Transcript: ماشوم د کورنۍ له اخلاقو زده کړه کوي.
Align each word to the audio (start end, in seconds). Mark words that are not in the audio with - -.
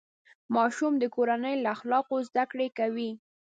ماشوم 0.55 0.93
د 0.99 1.03
کورنۍ 1.15 1.55
له 1.63 1.69
اخلاقو 1.75 2.15
زده 2.27 2.43
کړه 2.51 2.67
کوي. 2.77 3.11